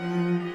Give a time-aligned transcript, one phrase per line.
[0.00, 0.47] Mm-hmm.